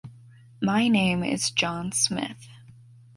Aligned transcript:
My 0.63 0.87
name 0.87 1.21
is 1.23 1.51
John 1.51 1.91
Smith. 1.91 2.47